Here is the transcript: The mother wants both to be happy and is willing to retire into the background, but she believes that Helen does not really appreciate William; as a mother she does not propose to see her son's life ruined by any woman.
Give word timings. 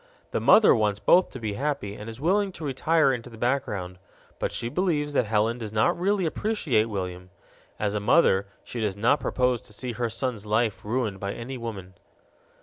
The 0.31 0.39
mother 0.41 0.73
wants 0.73 0.97
both 0.99 1.29
to 1.29 1.39
be 1.39 1.53
happy 1.53 1.93
and 1.93 2.09
is 2.09 2.19
willing 2.19 2.51
to 2.53 2.65
retire 2.65 3.13
into 3.13 3.29
the 3.29 3.37
background, 3.37 3.99
but 4.39 4.51
she 4.51 4.67
believes 4.67 5.13
that 5.13 5.27
Helen 5.27 5.59
does 5.59 5.71
not 5.71 5.95
really 5.95 6.25
appreciate 6.25 6.85
William; 6.85 7.29
as 7.79 7.93
a 7.93 7.99
mother 7.99 8.47
she 8.63 8.81
does 8.81 8.97
not 8.97 9.19
propose 9.19 9.61
to 9.61 9.73
see 9.73 9.91
her 9.91 10.09
son's 10.09 10.47
life 10.47 10.83
ruined 10.83 11.19
by 11.19 11.33
any 11.33 11.55
woman. 11.55 11.93